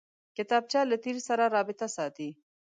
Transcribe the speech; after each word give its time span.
کتابچه 0.37 0.79
له 0.89 0.97
تېر 1.03 1.17
سره 1.27 1.43
رابطه 1.55 1.87
ساتي 1.95 2.29